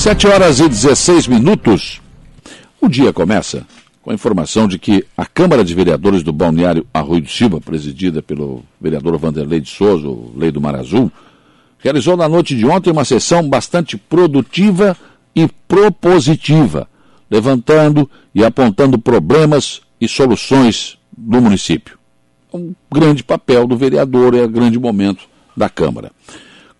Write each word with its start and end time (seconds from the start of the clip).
Sete 0.00 0.26
horas 0.26 0.60
e 0.60 0.66
16 0.66 1.26
minutos. 1.26 2.00
O 2.80 2.88
dia 2.88 3.12
começa 3.12 3.66
com 4.00 4.10
a 4.10 4.14
informação 4.14 4.66
de 4.66 4.78
que 4.78 5.04
a 5.14 5.26
Câmara 5.26 5.62
de 5.62 5.74
Vereadores 5.74 6.22
do 6.22 6.32
Balneário 6.32 6.86
Arroio 6.92 7.20
do 7.20 7.28
Silva, 7.28 7.60
presidida 7.60 8.22
pelo 8.22 8.64
vereador 8.80 9.18
Vanderlei 9.18 9.60
de 9.60 9.68
Souza, 9.68 10.08
o 10.08 10.32
Lei 10.34 10.50
do 10.50 10.58
Mar 10.58 10.74
Azul, 10.74 11.12
realizou 11.80 12.16
na 12.16 12.26
noite 12.26 12.56
de 12.56 12.64
ontem 12.64 12.90
uma 12.90 13.04
sessão 13.04 13.46
bastante 13.46 13.98
produtiva 13.98 14.96
e 15.36 15.46
propositiva, 15.68 16.88
levantando 17.30 18.10
e 18.34 18.42
apontando 18.42 18.98
problemas 18.98 19.82
e 20.00 20.08
soluções 20.08 20.96
do 21.14 21.42
município. 21.42 21.98
Um 22.54 22.72
grande 22.90 23.22
papel 23.22 23.66
do 23.66 23.76
vereador 23.76 24.34
é 24.34 24.42
o 24.42 24.48
grande 24.48 24.78
momento 24.78 25.28
da 25.54 25.68
Câmara. 25.68 26.10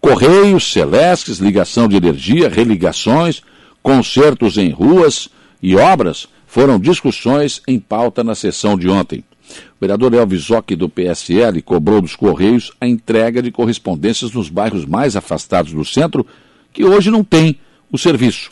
Correios, 0.01 0.73
celestes, 0.73 1.39
ligação 1.39 1.87
de 1.87 1.97
energia, 1.97 2.49
religações, 2.49 3.43
concertos 3.83 4.57
em 4.57 4.71
ruas 4.71 5.29
e 5.63 5.77
obras 5.77 6.27
foram 6.47 6.81
discussões 6.81 7.61
em 7.69 7.79
pauta 7.79 8.25
na 8.25 8.35
sessão 8.35 8.79
de 8.79 8.89
ontem. 8.89 9.23
O 9.51 9.81
vereador 9.81 10.15
Elvis 10.15 10.51
Ock, 10.51 10.75
do 10.75 10.89
PSL, 10.89 11.61
cobrou 11.63 12.01
dos 12.01 12.17
Correios 12.17 12.73
a 12.81 12.87
entrega 12.87 13.43
de 13.43 13.51
correspondências 13.51 14.33
nos 14.33 14.49
bairros 14.49 14.85
mais 14.85 15.17
afastados 15.17 15.73
do 15.73 15.85
centro, 15.85 16.27
que 16.73 16.85
hoje 16.85 17.11
não 17.11 17.23
têm 17.23 17.59
o 17.91 17.99
serviço. 17.99 18.51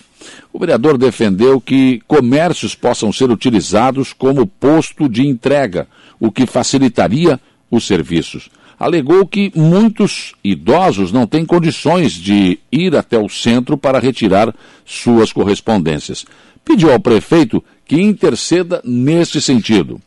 O 0.53 0.59
vereador 0.59 0.99
defendeu 0.99 1.61
que 1.61 2.03
comércios 2.07 2.75
possam 2.75 3.13
ser 3.13 3.31
utilizados 3.31 4.13
como 4.13 4.47
posto 4.47 5.09
de 5.09 5.27
entrega, 5.27 5.87
o 6.19 6.31
que 6.31 6.47
facilitaria 6.47 7.41
os 7.71 7.87
serviços. 7.87 8.51
Alegou 8.79 9.27
que 9.27 9.51
muitos 9.57 10.35
idosos 10.43 11.11
não 11.11 11.27
têm 11.27 11.45
condições 11.45 12.13
de 12.13 12.61
ir 12.71 12.95
até 12.95 13.19
o 13.19 13.29
centro 13.29 13.77
para 13.77 13.99
retirar 13.99 14.55
suas 14.85 15.33
correspondências. 15.33 16.25
Pediu 16.65 16.93
ao 16.93 17.01
prefeito 17.01 17.63
que 17.85 18.01
interceda 18.01 18.81
neste 18.85 19.41
sentido. 19.41 20.01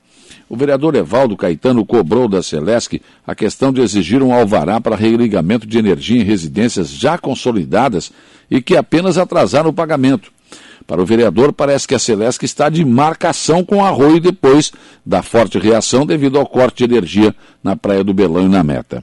O 0.48 0.56
vereador 0.56 0.96
Evaldo 0.96 1.36
Caetano 1.38 1.86
cobrou 1.86 2.28
da 2.28 2.44
Celesc 2.44 3.02
a 3.26 3.34
questão 3.34 3.72
de 3.72 3.82
exigir 3.82 4.22
um 4.22 4.34
alvará 4.34 4.80
para 4.80 4.96
religamento 4.96 5.66
de 5.66 5.78
energia 5.78 6.22
em 6.22 6.26
residências 6.26 6.90
já 6.90 7.18
consolidadas 7.18 8.12
e 8.50 8.62
que 8.62 8.76
apenas 8.76 9.18
atrasaram 9.18 9.70
o 9.70 9.74
pagamento. 9.74 10.32
Para 10.92 11.02
o 11.02 11.06
vereador, 11.06 11.54
parece 11.54 11.88
que 11.88 11.96
a 11.96 12.00
Celesc 12.00 12.44
está 12.44 12.68
de 12.68 12.84
marcação 12.84 13.64
com 13.64 13.82
arroio 13.82 14.20
depois 14.20 14.74
da 15.06 15.24
forte 15.24 15.58
reação 15.58 16.06
devido 16.06 16.38
ao 16.38 16.46
corte 16.46 16.86
de 16.86 16.94
energia 16.94 17.34
na 17.64 17.78
Praia 17.78 18.04
do 18.04 18.14
Belão 18.14 18.46
e 18.46 18.50
na 18.50 18.62
Meta. 18.62 19.02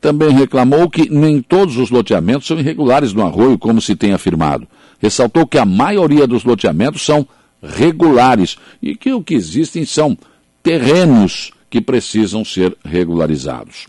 Também 0.00 0.30
reclamou 0.30 0.90
que 0.90 1.08
nem 1.08 1.40
todos 1.40 1.76
os 1.76 1.90
loteamentos 1.90 2.48
são 2.48 2.58
irregulares 2.58 3.12
no 3.12 3.24
arroio, 3.24 3.56
como 3.56 3.80
se 3.80 3.94
tem 3.94 4.12
afirmado. 4.12 4.66
Ressaltou 5.00 5.46
que 5.46 5.58
a 5.58 5.64
maioria 5.64 6.26
dos 6.26 6.42
loteamentos 6.42 7.02
são 7.02 7.24
regulares 7.62 8.56
e 8.82 8.96
que 8.96 9.12
o 9.12 9.22
que 9.22 9.34
existem 9.34 9.84
são 9.84 10.18
terrenos 10.60 11.52
que 11.70 11.80
precisam 11.80 12.44
ser 12.44 12.76
regularizados. 12.84 13.86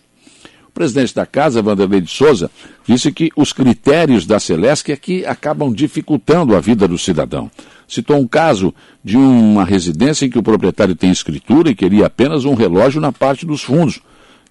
O 0.67 0.71
presidente 0.71 1.15
da 1.15 1.25
casa, 1.25 1.63
Vanderlei 1.63 1.99
de 1.99 2.11
Souza, 2.11 2.51
disse 2.89 3.11
que 3.11 3.29
os 3.35 3.53
critérios 3.53 4.25
da 4.25 4.39
Celesc 4.39 4.89
é 4.91 4.95
que 4.95 5.23
acabam 5.23 5.71
dificultando 5.71 6.55
a 6.55 6.59
vida 6.59 6.87
do 6.87 6.97
cidadão. 6.97 7.51
Citou 7.87 8.17
um 8.17 8.27
caso 8.27 8.73
de 9.03 9.15
uma 9.15 9.63
residência 9.63 10.25
em 10.25 10.29
que 10.29 10.39
o 10.39 10.43
proprietário 10.43 10.95
tem 10.95 11.11
escritura 11.11 11.69
e 11.69 11.75
queria 11.75 12.07
apenas 12.07 12.45
um 12.45 12.55
relógio 12.55 12.99
na 12.99 13.11
parte 13.11 13.45
dos 13.45 13.61
fundos. 13.61 13.99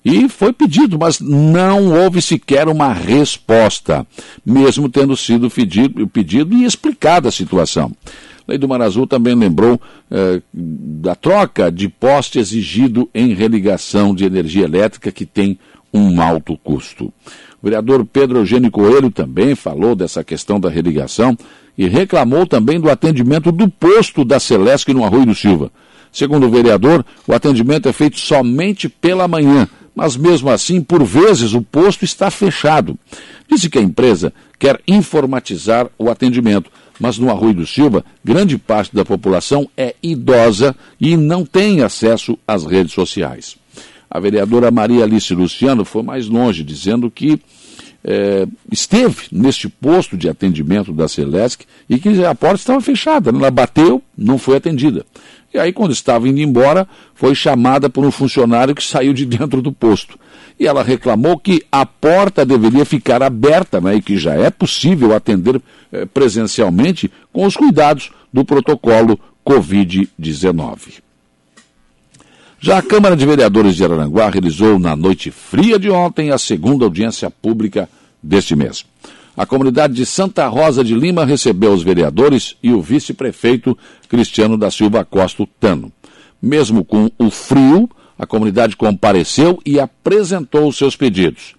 E 0.05 0.29
foi 0.29 0.53
pedido, 0.53 0.97
mas 0.97 1.19
não 1.19 1.93
houve 1.93 2.23
sequer 2.23 2.69
uma 2.69 2.93
resposta, 2.93 4.07
mesmo 4.47 4.89
tendo 4.89 5.17
sido 5.17 5.51
pedido, 5.51 6.07
pedido 6.07 6.55
e 6.55 6.65
explicada 6.65 7.31
a 7.31 7.33
situação. 7.33 7.91
Lei 8.47 8.57
do 8.57 8.69
Mar 8.69 8.81
Azul 8.81 9.09
também 9.09 9.35
lembrou 9.35 9.81
eh, 10.13 10.41
da 10.55 11.17
troca 11.17 11.73
de 11.73 11.89
poste 11.89 12.39
exigido 12.39 13.11
em 13.13 13.35
religação 13.35 14.15
de 14.15 14.25
energia 14.25 14.65
elétrica 14.65 15.11
que 15.11 15.27
tem 15.27 15.59
um 15.93 16.21
alto 16.21 16.57
custo. 16.57 17.13
O 17.61 17.67
vereador 17.67 18.05
Pedro 18.05 18.39
Eugênio 18.39 18.71
Coelho 18.71 19.11
também 19.11 19.55
falou 19.55 19.97
dessa 19.97 20.23
questão 20.23 20.61
da 20.61 20.71
religação 20.71 21.37
e 21.77 21.87
reclamou 21.89 22.47
também 22.47 22.79
do 22.79 22.89
atendimento 22.89 23.51
do 23.51 23.69
posto 23.69 24.25
da 24.25 24.39
Celesc 24.39 24.93
no 24.93 25.05
Arroio 25.05 25.27
do 25.27 25.35
Silva. 25.35 25.71
Segundo 26.13 26.47
o 26.47 26.51
vereador, 26.51 27.05
o 27.27 27.35
atendimento 27.35 27.89
é 27.89 27.93
feito 27.93 28.19
somente 28.19 28.89
pela 28.89 29.29
manhã, 29.29 29.69
mas 29.95 30.17
mesmo 30.17 30.49
assim, 30.51 30.81
por 30.81 31.05
vezes, 31.05 31.53
o 31.53 31.61
posto 31.61 32.05
está 32.05 32.31
fechado. 32.31 32.97
Disse 33.51 33.69
que 33.69 33.79
a 33.79 33.83
empresa 33.83 34.33
quer 34.59 34.81
informatizar 34.87 35.89
o 35.99 36.09
atendimento, 36.09 36.71
mas 37.01 37.19
no 37.19 37.31
Arroio 37.31 37.55
do 37.55 37.67
Silva, 37.67 38.05
grande 38.25 38.57
parte 38.57 38.95
da 38.95 39.05
população 39.05 39.69
é 39.77 39.95
idosa 40.03 40.75
e 41.01 41.17
não 41.17 41.45
tem 41.45 41.83
acesso 41.83 42.39
às 42.47 42.65
redes 42.65 42.93
sociais. 42.93 43.57
A 44.11 44.19
vereadora 44.19 44.71
Maria 44.71 45.05
Alice 45.05 45.33
Luciano 45.35 45.85
foi 45.85 46.03
mais 46.03 46.29
longe, 46.29 46.63
dizendo 46.65 47.11
que 47.11 47.41
é, 48.03 48.47
esteve 48.71 49.27
neste 49.31 49.69
posto 49.69 50.17
de 50.17 50.29
atendimento 50.29 50.93
da 50.93 51.09
Celesc 51.09 51.65
e 51.89 51.99
que 51.99 52.25
a 52.25 52.35
porta 52.35 52.57
estava 52.57 52.81
fechada. 52.81 53.31
Ela 53.31 53.51
bateu, 53.51 54.03
não 54.17 54.39
foi 54.39 54.57
atendida. 54.57 55.05
E 55.53 55.59
aí, 55.59 55.73
quando 55.73 55.93
estava 55.93 56.29
indo 56.29 56.41
embora, 56.41 56.87
foi 57.15 57.35
chamada 57.35 57.89
por 57.89 58.05
um 58.05 58.11
funcionário 58.11 58.75
que 58.75 58.85
saiu 58.85 59.13
de 59.13 59.25
dentro 59.25 59.63
do 59.63 59.73
posto. 59.73 60.19
E 60.61 60.67
ela 60.67 60.83
reclamou 60.83 61.39
que 61.39 61.65
a 61.71 61.87
porta 61.87 62.45
deveria 62.45 62.85
ficar 62.85 63.23
aberta, 63.23 63.81
né, 63.81 63.97
e 63.97 64.03
que 64.03 64.17
já 64.17 64.35
é 64.35 64.51
possível 64.51 65.15
atender 65.15 65.61
eh, 65.93 66.05
presencialmente 66.05 67.11
com 67.33 67.47
os 67.47 67.57
cuidados 67.57 68.11
do 68.33 68.45
protocolo 68.45 69.19
Covid-19. 69.47 71.08
Já 72.61 72.79
a 72.79 72.83
Câmara 72.83 73.17
de 73.17 73.25
Vereadores 73.25 73.77
de 73.77 73.85
Araranguá 73.85 74.29
realizou 74.29 74.81
na 74.81 74.97
noite 74.97 75.31
fria 75.31 75.79
de 75.79 75.89
ontem 75.91 76.33
a 76.33 76.39
segunda 76.39 76.85
audiência 76.85 77.31
pública 77.31 77.89
deste 78.21 78.57
mês. 78.57 78.85
A 79.37 79.47
comunidade 79.47 79.95
de 79.95 80.05
Santa 80.05 80.49
Rosa 80.49 80.83
de 80.83 80.93
Lima 80.93 81.25
recebeu 81.25 81.73
os 81.73 81.85
vereadores 81.85 82.57
e 82.61 82.73
o 82.73 82.83
vice-prefeito 82.83 83.79
Cristiano 84.09 84.59
da 84.59 84.73
Silva 84.73 85.05
Costa 85.05 85.47
Tano. 85.61 85.93
Mesmo 86.43 86.85
com 86.85 87.09
o 87.17 87.31
frio, 87.31 87.89
a 88.19 88.27
comunidade 88.27 88.75
compareceu 88.75 89.61
e 89.65 89.79
apresentou 89.79 90.73
seus 90.73 90.97
pedidos. 90.97 91.55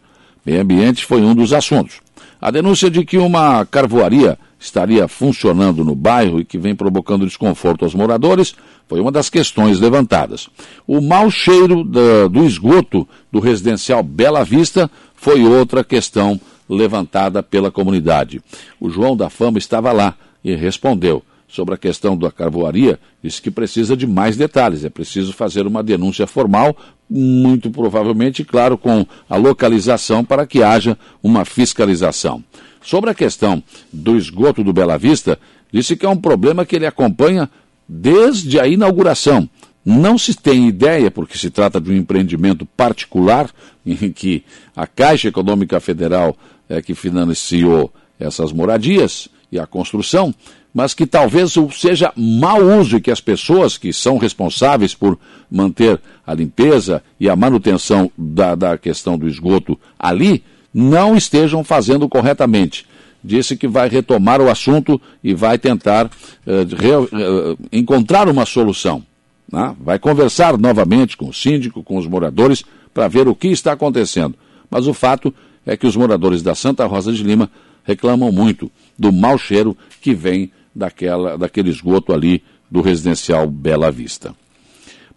Meio 0.45 0.61
ambiente 0.61 1.05
foi 1.05 1.21
um 1.21 1.33
dos 1.33 1.53
assuntos. 1.53 2.01
A 2.41 2.51
denúncia 2.51 2.91
de 2.91 3.05
que 3.05 3.17
uma 3.17 3.65
carvoaria 3.65 4.37
estaria 4.59 5.07
funcionando 5.07 5.85
no 5.85 5.95
bairro 5.95 6.39
e 6.39 6.45
que 6.45 6.57
vem 6.57 6.75
provocando 6.75 7.25
desconforto 7.25 7.85
aos 7.85 7.95
moradores 7.95 8.53
foi 8.87 8.99
uma 8.99 9.11
das 9.11 9.29
questões 9.29 9.79
levantadas. 9.79 10.49
O 10.85 10.99
mau 10.99 11.31
cheiro 11.31 11.83
da, 11.83 12.27
do 12.27 12.43
esgoto 12.43 13.07
do 13.31 13.39
residencial 13.39 14.03
Bela 14.03 14.43
Vista 14.43 14.91
foi 15.15 15.45
outra 15.45 15.83
questão 15.83 16.39
levantada 16.67 17.41
pela 17.41 17.71
comunidade. 17.71 18.41
O 18.79 18.89
João 18.89 19.15
da 19.15 19.29
Fama 19.29 19.57
estava 19.57 19.91
lá 19.91 20.15
e 20.43 20.53
respondeu 20.55 21.23
sobre 21.47 21.73
a 21.73 21.77
questão 21.77 22.15
da 22.15 22.31
carvoaria, 22.31 22.99
disse 23.23 23.41
que 23.41 23.49
precisa 23.49 23.97
de 23.97 24.05
mais 24.05 24.37
detalhes, 24.37 24.85
é 24.85 24.89
preciso 24.89 25.33
fazer 25.33 25.65
uma 25.65 25.81
denúncia 25.81 26.27
formal, 26.27 26.77
muito 27.09 27.71
provavelmente, 27.71 28.45
claro, 28.45 28.77
com 28.77 29.03
a 29.27 29.35
localização 29.35 30.23
para 30.23 30.45
que 30.45 30.61
haja 30.61 30.95
uma 31.23 31.43
fiscalização. 31.43 32.43
Sobre 32.81 33.09
a 33.09 33.15
questão 33.15 33.61
do 33.91 34.17
esgoto 34.17 34.63
do 34.63 34.73
Bela 34.73 34.97
Vista, 34.97 35.39
disse 35.71 35.95
que 35.95 36.05
é 36.05 36.09
um 36.09 36.17
problema 36.17 36.65
que 36.65 36.75
ele 36.75 36.85
acompanha 36.85 37.49
desde 37.87 38.59
a 38.59 38.67
inauguração. 38.67 39.49
Não 39.85 40.17
se 40.17 40.35
tem 40.35 40.67
ideia, 40.67 41.09
porque 41.09 41.37
se 41.37 41.49
trata 41.49 41.79
de 41.79 41.91
um 41.91 41.95
empreendimento 41.95 42.65
particular, 42.65 43.49
em 43.85 44.11
que 44.11 44.43
a 44.75 44.85
Caixa 44.85 45.27
Econômica 45.27 45.79
Federal 45.79 46.35
é 46.67 46.81
que 46.81 46.93
financiou 46.93 47.91
essas 48.19 48.51
moradias 48.51 49.27
e 49.51 49.57
a 49.57 49.65
construção, 49.65 50.33
mas 50.73 50.93
que 50.93 51.07
talvez 51.07 51.55
seja 51.71 52.13
mau 52.15 52.61
uso 52.79 52.97
e 52.97 53.01
que 53.01 53.09
as 53.09 53.19
pessoas 53.19 53.77
que 53.77 53.91
são 53.91 54.17
responsáveis 54.17 54.93
por 54.93 55.17
manter 55.49 55.99
a 56.25 56.33
limpeza 56.33 57.01
e 57.19 57.27
a 57.27 57.35
manutenção 57.35 58.11
da, 58.15 58.53
da 58.53 58.77
questão 58.77 59.17
do 59.17 59.27
esgoto 59.27 59.79
ali 59.97 60.43
não 60.73 61.15
estejam 61.15 61.63
fazendo 61.63 62.07
corretamente. 62.07 62.85
Disse 63.23 63.57
que 63.57 63.67
vai 63.67 63.89
retomar 63.89 64.41
o 64.41 64.49
assunto 64.49 65.01
e 65.23 65.33
vai 65.33 65.57
tentar 65.57 66.05
uh, 66.05 66.75
re, 66.75 66.95
uh, 66.95 67.57
encontrar 67.71 68.29
uma 68.29 68.45
solução. 68.45 69.03
Né? 69.51 69.75
Vai 69.79 69.99
conversar 69.99 70.57
novamente 70.57 71.17
com 71.17 71.27
o 71.29 71.33
síndico, 71.33 71.83
com 71.83 71.97
os 71.97 72.07
moradores, 72.07 72.63
para 72.93 73.07
ver 73.07 73.27
o 73.27 73.35
que 73.35 73.49
está 73.49 73.73
acontecendo. 73.73 74.35
Mas 74.69 74.87
o 74.87 74.93
fato 74.93 75.33
é 75.65 75.75
que 75.75 75.87
os 75.87 75.95
moradores 75.95 76.41
da 76.41 76.55
Santa 76.55 76.85
Rosa 76.85 77.11
de 77.11 77.23
Lima 77.23 77.49
reclamam 77.83 78.31
muito 78.31 78.71
do 78.97 79.11
mau 79.11 79.37
cheiro 79.37 79.75
que 80.01 80.13
vem 80.13 80.51
daquela, 80.73 81.37
daquele 81.37 81.69
esgoto 81.69 82.13
ali 82.13 82.43
do 82.69 82.81
residencial 82.81 83.47
Bela 83.47 83.91
Vista. 83.91 84.33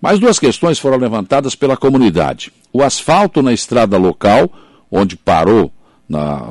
Mais 0.01 0.19
duas 0.19 0.39
questões 0.39 0.79
foram 0.79 0.97
levantadas 0.97 1.55
pela 1.55 1.77
comunidade. 1.77 2.53
O 2.73 2.83
asfalto 2.83 3.43
na 3.43 3.53
estrada 3.53 3.97
local, 3.97 4.51
onde 4.93 5.17
parou 5.17 5.73
na, 6.09 6.43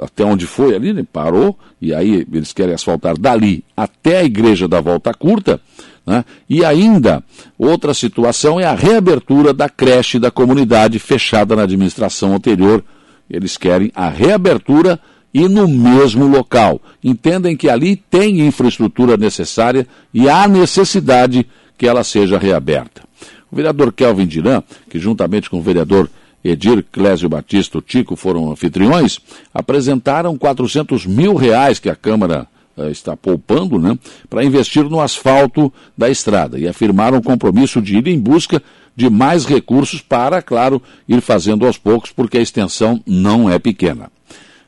até 0.00 0.24
onde 0.24 0.46
foi 0.46 0.74
ali, 0.74 0.92
né? 0.92 1.04
parou, 1.12 1.58
e 1.82 1.92
aí 1.92 2.24
eles 2.32 2.52
querem 2.52 2.72
asfaltar 2.72 3.18
dali 3.18 3.64
até 3.76 4.18
a 4.18 4.24
igreja 4.24 4.68
da 4.68 4.80
Volta 4.80 5.12
Curta. 5.12 5.60
Né? 6.06 6.24
E 6.48 6.64
ainda, 6.64 7.22
outra 7.58 7.92
situação 7.92 8.60
é 8.60 8.64
a 8.64 8.74
reabertura 8.74 9.52
da 9.52 9.68
creche 9.68 10.18
da 10.20 10.30
comunidade 10.30 11.00
fechada 11.00 11.56
na 11.56 11.62
administração 11.62 12.34
anterior. 12.34 12.84
Eles 13.28 13.56
querem 13.56 13.90
a 13.96 14.08
reabertura 14.08 14.98
e 15.34 15.48
no 15.48 15.66
mesmo 15.66 16.26
local. 16.26 16.80
Entendem 17.02 17.56
que 17.56 17.68
ali 17.68 17.96
tem 17.96 18.46
infraestrutura 18.46 19.16
necessária 19.16 19.86
e 20.14 20.28
há 20.28 20.46
necessidade 20.46 21.46
que 21.76 21.86
ela 21.86 22.04
seja 22.04 22.38
reaberta. 22.38 23.02
O 23.50 23.56
vereador 23.56 23.92
Kelvin 23.92 24.26
Diran, 24.26 24.62
que 24.88 24.98
juntamente 24.98 25.50
com 25.50 25.58
o 25.58 25.62
vereador 25.62 26.08
Edir 26.44 26.84
Clésio 26.90 27.28
Batista 27.28 27.78
o 27.78 27.82
Tico 27.82 28.16
foram 28.16 28.50
anfitriões, 28.50 29.18
apresentaram 29.52 30.36
400 30.36 31.06
mil 31.06 31.34
reais 31.34 31.78
que 31.78 31.90
a 31.90 31.96
Câmara 31.96 32.46
uh, 32.76 32.88
está 32.88 33.16
poupando 33.16 33.78
né, 33.78 33.98
para 34.28 34.44
investir 34.44 34.84
no 34.84 35.00
asfalto 35.00 35.72
da 35.96 36.08
estrada 36.08 36.58
e 36.58 36.66
afirmaram 36.66 37.18
o 37.18 37.22
compromisso 37.22 37.80
de 37.82 37.98
ir 37.98 38.06
em 38.08 38.18
busca 38.18 38.62
de 38.96 39.08
mais 39.08 39.44
recursos 39.44 40.00
para, 40.00 40.42
claro, 40.42 40.82
ir 41.08 41.20
fazendo 41.20 41.66
aos 41.66 41.78
poucos, 41.78 42.10
porque 42.10 42.38
a 42.38 42.42
extensão 42.42 43.02
não 43.06 43.48
é 43.48 43.58
pequena. 43.58 44.10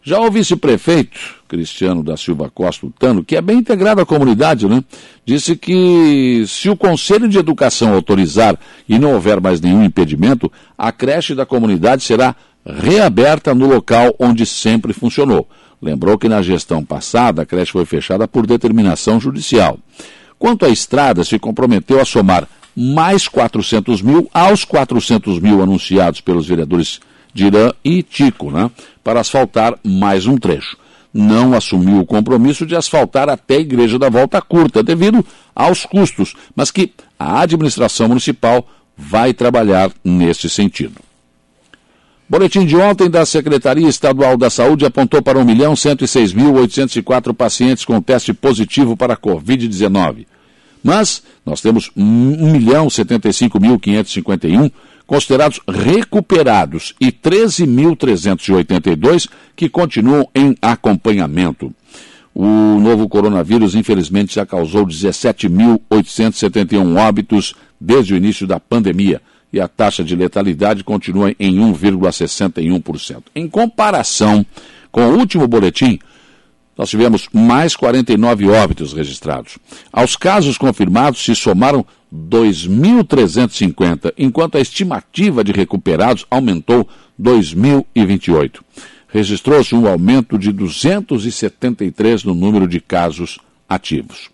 Já 0.05 0.19
o 0.21 0.31
vice-prefeito, 0.31 1.17
Cristiano 1.47 2.03
da 2.03 2.17
Silva 2.17 2.51
Costa 2.53 2.89
Tano, 2.99 3.23
que 3.23 3.37
é 3.37 3.41
bem 3.41 3.59
integrado 3.59 4.01
à 4.01 4.07
comunidade, 4.07 4.67
né? 4.67 4.83
Disse 5.25 5.55
que 5.55 6.45
se 6.49 6.69
o 6.69 6.77
Conselho 6.77 7.29
de 7.29 7.39
Educação 7.39 7.95
autorizar 7.95 8.59
e 8.89 8.99
não 8.99 9.13
houver 9.13 9.41
mais 9.41 9.61
nenhum 9.61 9.85
impedimento, 9.85 10.51
a 10.77 10.91
creche 10.91 11.37
da 11.37 11.47
comunidade 11.47 12.03
será 12.03 12.35
reaberta 12.67 13.55
no 13.55 13.69
local 13.69 14.13
onde 14.19 14.45
sempre 14.45 14.93
funcionou. 14.93 15.49
Lembrou 15.81 16.19
que 16.19 16.29
na 16.29 16.43
gestão 16.43 16.85
passada 16.85 17.43
a 17.43 17.47
creche 17.47 17.71
foi 17.71 17.85
fechada 17.85 18.27
por 18.27 18.45
determinação 18.45 19.21
judicial. 19.21 19.79
Quanto 20.37 20.65
à 20.65 20.69
estrada, 20.69 21.23
se 21.23 21.39
comprometeu 21.39 22.01
a 22.01 22.05
somar 22.05 22.49
mais 22.75 23.29
400 23.29 24.03
mil 24.03 24.29
aos 24.35 24.65
400 24.65 25.39
mil 25.39 25.63
anunciados 25.63 26.21
pelos 26.21 26.49
vereadores 26.49 27.01
Dirã 27.35 27.73
e 27.85 28.03
Tico, 28.03 28.51
né, 28.51 28.71
para 29.03 29.21
asfaltar 29.21 29.79
mais 29.83 30.27
um 30.27 30.37
trecho. 30.37 30.77
Não 31.13 31.55
assumiu 31.55 32.01
o 32.01 32.07
compromisso 32.07 32.65
de 32.65 32.75
asfaltar 32.75 33.29
até 33.29 33.57
a 33.57 33.61
Igreja 33.61 33.99
da 33.99 34.09
Volta 34.09 34.41
Curta, 34.41 34.83
devido 34.83 35.23
aos 35.55 35.85
custos, 35.85 36.35
mas 36.57 36.71
que 36.71 36.91
a 37.19 37.41
administração 37.41 38.09
municipal 38.09 38.67
vai 38.97 39.35
trabalhar 39.35 39.93
nesse 40.03 40.49
sentido. 40.49 40.95
Boletim 42.29 42.65
de 42.65 42.77
ontem 42.77 43.11
da 43.11 43.27
Secretaria 43.27 43.89
Estadual 43.89 44.39
da 44.39 44.49
Saúde 44.49 44.87
apontou 44.87 45.21
para 45.21 45.39
1.106.804 45.39 47.35
pacientes 47.35 47.85
com 47.85 48.01
teste 48.01 48.33
positivo 48.33 48.97
para 48.97 49.13
a 49.13 49.19
Covid-19. 49.19 50.25
Mas 50.83 51.23
nós 51.45 51.61
temos 51.61 51.91
1.075.551 51.91 54.73
considerados 55.07 55.61
recuperados 55.69 56.95
e 57.01 57.13
13.382 57.13 59.29
que 59.55 59.69
continuam 59.69 60.29
em 60.35 60.57
acompanhamento. 60.61 61.73
O 62.35 62.81
novo 62.81 63.09
coronavírus, 63.09 63.75
infelizmente, 63.75 64.37
já 64.37 64.47
causou 64.47 64.87
17.871 64.87 66.99
óbitos 66.99 67.55
desde 67.79 68.15
o 68.15 68.17
início 68.17 68.47
da 68.47 68.59
pandemia 68.59 69.21
e 69.53 69.61
a 69.61 69.69
taxa 69.69 70.03
de 70.03 70.17
letalidade 70.17 70.83
continua 70.83 71.35
em 71.39 71.57
1,61%. 71.57 73.25
Em 73.35 73.47
comparação 73.47 74.47
com 74.91 75.09
o 75.09 75.19
último 75.19 75.47
boletim, 75.47 75.99
nós 76.77 76.91
tivemos 76.91 77.29
mais 77.33 77.77
49 77.77 78.49
óbitos 78.49 78.93
registrados. 78.93 79.59
Aos 79.93 80.17
casos 80.17 80.57
confirmados 80.57 81.25
se 81.25 81.35
somaram 81.35 81.85
2.350, 82.13 84.13
enquanto 84.19 84.57
a 84.57 84.61
estimativa 84.61 85.43
de 85.43 85.53
recuperados 85.53 86.27
aumentou 86.31 86.89
2.028. 87.21 88.61
Registrou-se 89.09 89.75
um 89.75 89.87
aumento 89.87 90.39
de 90.39 90.53
273 90.53 92.25
no 92.25 92.35
número 92.35 92.67
de 92.67 92.81
casos 92.81 93.39
ativos. 93.69 94.31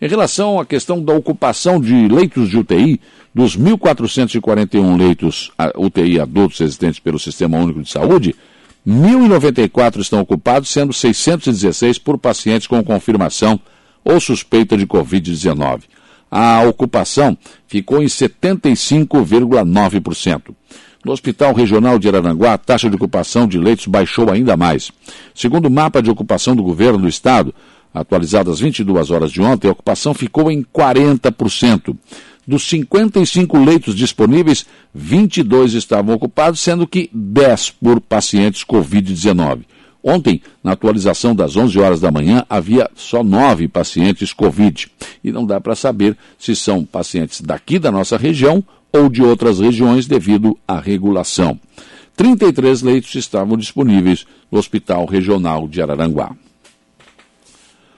Em 0.00 0.08
relação 0.08 0.60
à 0.60 0.66
questão 0.66 1.02
da 1.02 1.14
ocupação 1.14 1.80
de 1.80 2.08
leitos 2.08 2.50
de 2.50 2.58
UTI, 2.58 3.00
dos 3.34 3.56
1.441 3.56 4.98
leitos 4.98 5.50
UTI 5.76 6.20
adultos 6.20 6.60
existentes 6.60 7.00
pelo 7.00 7.18
Sistema 7.18 7.58
Único 7.58 7.82
de 7.82 7.90
Saúde, 7.90 8.34
1.094 8.86 10.00
estão 10.00 10.20
ocupados, 10.20 10.68
sendo 10.68 10.92
616 10.92 11.98
por 11.98 12.18
pacientes 12.18 12.68
com 12.68 12.84
confirmação 12.84 13.58
ou 14.04 14.20
suspeita 14.20 14.76
de 14.76 14.86
Covid-19. 14.86 15.84
A 16.30 16.62
ocupação 16.62 17.36
ficou 17.66 18.00
em 18.00 18.06
75,9%. 18.06 20.54
No 21.04 21.10
Hospital 21.12 21.52
Regional 21.52 21.98
de 21.98 22.06
Araranguá, 22.08 22.54
a 22.54 22.58
taxa 22.58 22.88
de 22.88 22.96
ocupação 22.96 23.48
de 23.48 23.58
leitos 23.58 23.86
baixou 23.86 24.30
ainda 24.30 24.56
mais. 24.56 24.92
Segundo 25.34 25.66
o 25.66 25.70
mapa 25.70 26.00
de 26.00 26.10
ocupação 26.10 26.54
do 26.54 26.62
governo 26.62 26.98
do 26.98 27.08
estado, 27.08 27.52
atualizado 27.92 28.50
às 28.50 28.60
22 28.60 29.10
horas 29.10 29.32
de 29.32 29.40
ontem, 29.40 29.68
a 29.68 29.72
ocupação 29.72 30.14
ficou 30.14 30.48
em 30.50 30.62
40%. 30.62 31.96
Dos 32.46 32.68
55 32.68 33.58
leitos 33.58 33.94
disponíveis, 33.94 34.64
22 34.94 35.74
estavam 35.74 36.14
ocupados, 36.14 36.60
sendo 36.60 36.86
que 36.86 37.10
10 37.12 37.70
por 37.70 38.00
pacientes 38.00 38.64
Covid-19. 38.64 39.64
Ontem, 40.00 40.40
na 40.62 40.72
atualização 40.72 41.34
das 41.34 41.56
11 41.56 41.76
horas 41.80 42.00
da 42.00 42.12
manhã, 42.12 42.44
havia 42.48 42.88
só 42.94 43.24
nove 43.24 43.66
pacientes 43.66 44.32
Covid. 44.32 44.88
E 45.24 45.32
não 45.32 45.44
dá 45.44 45.60
para 45.60 45.74
saber 45.74 46.16
se 46.38 46.54
são 46.54 46.84
pacientes 46.84 47.40
daqui 47.40 47.76
da 47.80 47.90
nossa 47.90 48.16
região 48.16 48.62
ou 48.92 49.08
de 49.08 49.20
outras 49.20 49.58
regiões 49.58 50.06
devido 50.06 50.56
à 50.68 50.78
regulação. 50.78 51.58
33 52.16 52.82
leitos 52.82 53.12
estavam 53.16 53.56
disponíveis 53.56 54.24
no 54.50 54.60
Hospital 54.60 55.04
Regional 55.06 55.66
de 55.66 55.82
Araranguá. 55.82 56.30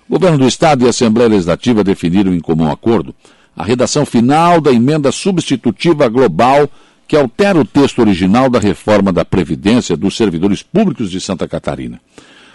O 0.08 0.12
Governo 0.14 0.38
do 0.38 0.48
Estado 0.48 0.84
e 0.84 0.86
a 0.86 0.90
Assembleia 0.90 1.28
Legislativa 1.28 1.84
definiram 1.84 2.34
em 2.34 2.40
comum 2.40 2.70
acordo 2.70 3.14
a 3.58 3.64
redação 3.64 4.06
final 4.06 4.60
da 4.60 4.72
emenda 4.72 5.10
substitutiva 5.10 6.08
global 6.08 6.70
que 7.08 7.16
altera 7.16 7.58
o 7.58 7.64
texto 7.64 7.98
original 7.98 8.48
da 8.48 8.60
reforma 8.60 9.12
da 9.12 9.24
Previdência 9.24 9.96
dos 9.96 10.16
servidores 10.16 10.62
públicos 10.62 11.10
de 11.10 11.20
Santa 11.20 11.48
Catarina. 11.48 12.00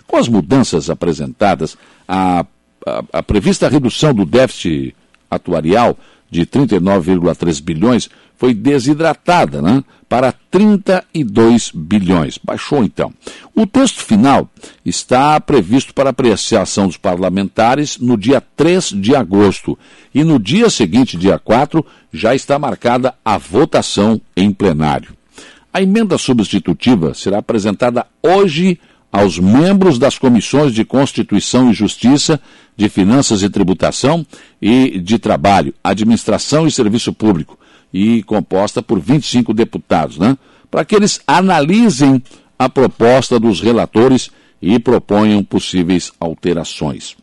Com 0.08 0.16
as 0.16 0.30
mudanças 0.30 0.90
apresentadas, 0.90 1.78
a, 2.08 2.46
a, 2.88 3.04
a 3.12 3.24
prevista 3.24 3.68
redução 3.68 4.14
do 4.14 4.26
déficit 4.26 4.96
atuarial 5.30 5.98
de 6.34 6.46
39,3 6.48 7.62
bilhões 7.62 8.10
foi 8.36 8.54
desidratada 8.54 9.62
né, 9.62 9.84
para 10.10 10.34
32 10.52 11.72
bilhões. 11.74 12.40
Baixou 12.44 12.84
então. 12.84 13.14
O 13.56 13.68
texto 13.68 14.04
final 14.04 14.50
está 14.84 15.40
previsto 15.40 15.94
para 15.94 16.10
apreciação 16.10 16.88
dos 16.88 16.98
parlamentares 16.98 18.00
no 18.00 18.18
dia 18.18 18.42
3 18.42 18.90
de 18.90 19.16
agosto. 19.16 19.78
E 20.14 20.24
no 20.24 20.40
dia 20.40 20.70
seguinte, 20.70 21.16
dia 21.16 21.38
4, 21.38 21.86
já 22.12 22.34
está 22.34 22.58
marcada 22.58 23.14
a 23.24 23.38
votação 23.38 24.20
em 24.36 24.52
plenário. 24.52 25.16
A 25.72 25.82
emenda 25.82 26.18
substitutiva 26.18 27.14
será 27.14 27.38
apresentada 27.38 28.06
hoje 28.22 28.80
aos 29.14 29.38
membros 29.38 30.00
das 30.00 30.18
comissões 30.18 30.74
de 30.74 30.84
Constituição 30.84 31.70
e 31.70 31.74
Justiça, 31.74 32.42
de 32.76 32.90
Finanças 32.90 33.44
e 33.44 33.50
Tributação 33.50 34.26
e 34.60 35.00
de 35.00 35.20
Trabalho, 35.20 35.72
Administração 35.84 36.66
e 36.66 36.72
Serviço 36.72 37.14
Público, 37.14 37.60
e 37.94 38.24
composta 38.24 38.82
por 38.82 39.00
25 39.00 39.54
deputados, 39.54 40.18
né? 40.18 40.36
Para 40.72 40.84
que 40.84 40.96
eles 40.96 41.22
analisem 41.28 42.24
a 42.58 42.68
proposta 42.68 43.40
dos 43.40 43.62
relatores 43.62 44.32
e 44.60 44.80
proponham 44.80 45.44
possíveis 45.44 46.12
alterações. 46.20 47.16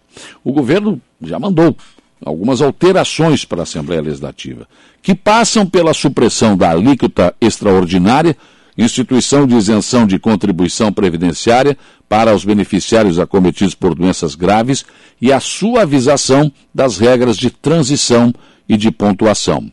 O 0.44 0.52
governo 0.52 1.00
já 1.20 1.40
mandou 1.40 1.76
algumas 2.25 2.62
alterações 2.62 3.44
para 3.44 3.61
a 3.61 3.62
Assembleia 3.64 4.02
Legislativa, 4.02 4.68
que 5.02 5.14
passam 5.14 5.66
pela 5.66 5.92
supressão 5.92 6.56
da 6.56 6.70
alíquota 6.70 7.35
extraordinária 7.40 8.37
instituição 8.77 9.47
de 9.47 9.55
isenção 9.55 10.07
de 10.07 10.19
contribuição 10.19 10.93
previdenciária 10.93 11.77
para 12.09 12.35
os 12.35 12.45
beneficiários 12.45 13.19
acometidos 13.19 13.75
por 13.75 13.95
doenças 13.95 14.35
graves 14.35 14.85
e 15.21 15.33
a 15.33 15.41
suavização 15.41 16.50
das 16.75 16.99
regras 16.99 17.37
de 17.37 17.50
transição 17.50 18.33
e 18.69 18.77
de 18.77 18.91
pontuação. 18.91 19.71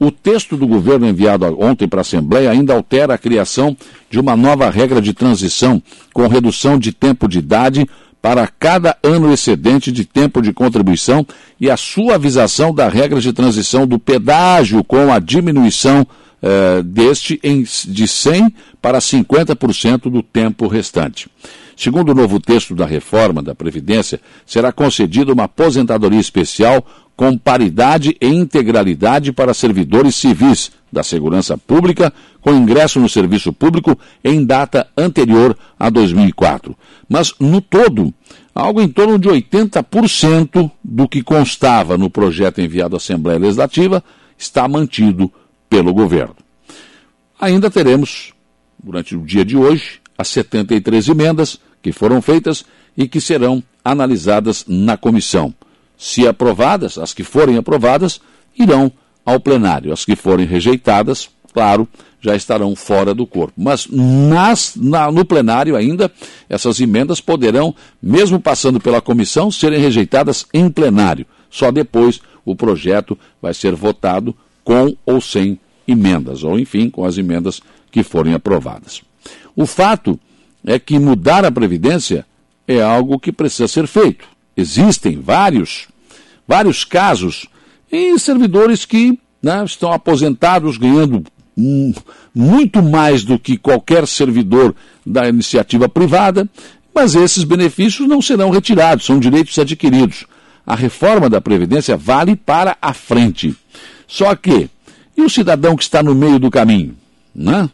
O 0.00 0.12
texto 0.12 0.56
do 0.56 0.66
governo 0.66 1.08
enviado 1.08 1.44
ontem 1.60 1.88
para 1.88 2.00
a 2.00 2.02
Assembleia 2.02 2.50
ainda 2.50 2.72
altera 2.72 3.14
a 3.14 3.18
criação 3.18 3.76
de 4.08 4.20
uma 4.20 4.36
nova 4.36 4.70
regra 4.70 5.02
de 5.02 5.12
transição 5.12 5.82
com 6.12 6.26
redução 6.28 6.78
de 6.78 6.92
tempo 6.92 7.26
de 7.26 7.40
idade 7.40 7.84
para 8.22 8.46
cada 8.46 8.96
ano 9.02 9.32
excedente 9.32 9.90
de 9.90 10.04
tempo 10.04 10.40
de 10.40 10.52
contribuição 10.52 11.26
e 11.60 11.68
a 11.68 11.76
suavização 11.76 12.72
da 12.72 12.88
regra 12.88 13.20
de 13.20 13.32
transição 13.32 13.86
do 13.86 13.98
pedágio 13.98 14.84
com 14.84 15.12
a 15.12 15.18
diminuição 15.18 16.06
eh, 16.42 16.82
deste 16.82 17.40
em, 17.42 17.62
de 17.62 18.04
100% 18.04 18.52
para 18.80 18.98
50% 18.98 20.10
do 20.10 20.22
tempo 20.22 20.66
restante. 20.66 21.28
Segundo 21.76 22.10
o 22.10 22.14
novo 22.14 22.40
texto 22.40 22.74
da 22.74 22.86
reforma 22.86 23.42
da 23.42 23.54
Previdência, 23.54 24.20
será 24.44 24.72
concedida 24.72 25.32
uma 25.32 25.44
aposentadoria 25.44 26.18
especial 26.20 26.84
com 27.16 27.36
paridade 27.36 28.16
e 28.20 28.26
integralidade 28.26 29.32
para 29.32 29.52
servidores 29.52 30.14
civis 30.14 30.70
da 30.92 31.02
segurança 31.02 31.58
pública 31.58 32.12
com 32.40 32.54
ingresso 32.54 33.00
no 33.00 33.08
serviço 33.08 33.52
público 33.52 33.98
em 34.22 34.44
data 34.44 34.86
anterior 34.96 35.56
a 35.78 35.90
2004. 35.90 36.76
Mas, 37.08 37.34
no 37.40 37.60
todo, 37.60 38.14
algo 38.54 38.80
em 38.80 38.88
torno 38.88 39.18
de 39.18 39.28
80% 39.28 40.70
do 40.82 41.08
que 41.08 41.22
constava 41.22 41.98
no 41.98 42.08
projeto 42.08 42.60
enviado 42.60 42.96
à 42.96 42.98
Assembleia 42.98 43.38
Legislativa 43.38 44.02
está 44.36 44.68
mantido 44.68 45.32
pelo 45.68 45.92
governo. 45.92 46.36
Ainda 47.40 47.70
teremos, 47.70 48.32
durante 48.82 49.16
o 49.16 49.24
dia 49.24 49.44
de 49.44 49.56
hoje, 49.56 50.00
as 50.16 50.28
73 50.28 51.08
emendas 51.08 51.60
que 51.80 51.92
foram 51.92 52.20
feitas 52.20 52.64
e 52.96 53.06
que 53.06 53.20
serão 53.20 53.62
analisadas 53.84 54.64
na 54.66 54.96
comissão. 54.96 55.54
Se 55.96 56.26
aprovadas, 56.26 56.98
as 56.98 57.14
que 57.14 57.22
forem 57.22 57.56
aprovadas, 57.56 58.20
irão 58.58 58.90
ao 59.24 59.38
plenário. 59.38 59.92
As 59.92 60.04
que 60.04 60.16
forem 60.16 60.46
rejeitadas, 60.46 61.30
claro, 61.52 61.88
já 62.20 62.34
estarão 62.34 62.74
fora 62.74 63.14
do 63.14 63.26
corpo. 63.26 63.54
Mas 63.56 63.86
nas, 63.90 64.74
na, 64.74 65.10
no 65.12 65.24
plenário 65.24 65.76
ainda, 65.76 66.10
essas 66.48 66.80
emendas 66.80 67.20
poderão, 67.20 67.74
mesmo 68.02 68.40
passando 68.40 68.80
pela 68.80 69.00
comissão, 69.00 69.50
serem 69.50 69.80
rejeitadas 69.80 70.46
em 70.52 70.68
plenário. 70.68 71.26
Só 71.50 71.70
depois 71.70 72.20
o 72.44 72.56
projeto 72.56 73.16
vai 73.40 73.54
ser 73.54 73.74
votado 73.74 74.34
com 74.68 74.94
ou 75.06 75.18
sem 75.18 75.58
emendas, 75.86 76.44
ou 76.44 76.58
enfim, 76.58 76.90
com 76.90 77.06
as 77.06 77.16
emendas 77.16 77.62
que 77.90 78.02
forem 78.02 78.34
aprovadas. 78.34 79.00
O 79.56 79.64
fato 79.64 80.20
é 80.62 80.78
que 80.78 80.98
mudar 80.98 81.42
a 81.42 81.50
Previdência 81.50 82.26
é 82.66 82.82
algo 82.82 83.18
que 83.18 83.32
precisa 83.32 83.66
ser 83.66 83.86
feito 83.86 84.28
existem 84.58 85.18
vários, 85.18 85.86
vários 86.46 86.84
casos 86.84 87.46
em 87.90 88.18
servidores 88.18 88.84
que 88.84 89.18
né, 89.40 89.64
estão 89.64 89.90
aposentados 89.90 90.76
ganhando 90.76 91.24
um, 91.56 91.94
muito 92.34 92.82
mais 92.82 93.24
do 93.24 93.38
que 93.38 93.56
qualquer 93.56 94.06
servidor 94.06 94.74
da 95.06 95.28
iniciativa 95.28 95.88
privada, 95.88 96.46
mas 96.92 97.14
esses 97.14 97.44
benefícios 97.44 98.06
não 98.06 98.20
serão 98.20 98.50
retirados, 98.50 99.06
são 99.06 99.18
direitos 99.18 99.56
adquiridos. 99.58 100.26
A 100.66 100.74
reforma 100.74 101.30
da 101.30 101.40
Previdência 101.40 101.96
vale 101.96 102.36
para 102.36 102.76
a 102.82 102.92
frente. 102.92 103.56
Só 104.08 104.34
que, 104.34 104.68
e 105.16 105.22
o 105.22 105.30
cidadão 105.30 105.76
que 105.76 105.84
está 105.84 106.02
no 106.02 106.16
meio 106.16 106.40
do 106.40 106.50
caminho? 106.50 106.96
Né? 107.32 107.70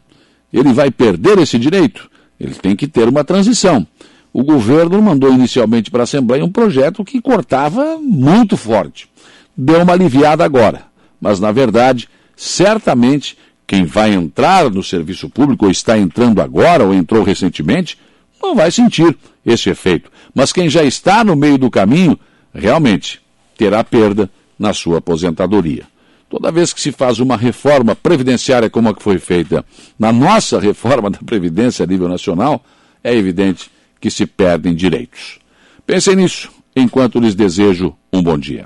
Ele 0.52 0.74
vai 0.74 0.90
perder 0.90 1.38
esse 1.38 1.58
direito? 1.58 2.10
Ele 2.38 2.54
tem 2.54 2.76
que 2.76 2.86
ter 2.86 3.08
uma 3.08 3.24
transição 3.24 3.86
o 4.34 4.42
governo 4.42 5.00
mandou 5.00 5.32
inicialmente 5.32 5.92
para 5.92 6.02
a 6.02 6.02
Assembleia 6.02 6.44
um 6.44 6.50
projeto 6.50 7.04
que 7.04 7.20
cortava 7.20 7.98
muito 7.98 8.56
forte. 8.56 9.08
Deu 9.56 9.80
uma 9.80 9.92
aliviada 9.92 10.44
agora, 10.44 10.82
mas 11.20 11.38
na 11.38 11.52
verdade, 11.52 12.08
certamente, 12.36 13.38
quem 13.64 13.84
vai 13.84 14.12
entrar 14.12 14.68
no 14.68 14.82
serviço 14.82 15.30
público 15.30 15.66
ou 15.66 15.70
está 15.70 15.96
entrando 15.96 16.42
agora 16.42 16.82
ou 16.82 16.92
entrou 16.92 17.22
recentemente, 17.22 17.96
não 18.42 18.56
vai 18.56 18.72
sentir 18.72 19.16
esse 19.46 19.70
efeito. 19.70 20.10
Mas 20.34 20.52
quem 20.52 20.68
já 20.68 20.82
está 20.82 21.22
no 21.22 21.36
meio 21.36 21.56
do 21.56 21.70
caminho, 21.70 22.18
realmente 22.52 23.20
terá 23.56 23.84
perda 23.84 24.28
na 24.58 24.74
sua 24.74 24.98
aposentadoria. 24.98 25.84
Toda 26.28 26.50
vez 26.50 26.72
que 26.72 26.80
se 26.80 26.90
faz 26.90 27.20
uma 27.20 27.36
reforma 27.36 27.94
previdenciária 27.94 28.70
como 28.70 28.88
a 28.88 28.94
que 28.94 29.02
foi 29.02 29.18
feita 29.18 29.64
na 29.98 30.12
nossa 30.12 30.58
reforma 30.58 31.10
da 31.10 31.18
Previdência 31.18 31.84
a 31.84 31.86
nível 31.86 32.08
nacional, 32.08 32.64
é 33.02 33.14
evidente 33.14 33.70
que 34.00 34.10
se 34.10 34.26
perdem 34.26 34.74
direitos. 34.74 35.38
Pensem 35.86 36.16
nisso 36.16 36.50
enquanto 36.74 37.20
lhes 37.20 37.34
desejo 37.34 37.94
um 38.12 38.22
bom 38.22 38.38
dia. 38.38 38.64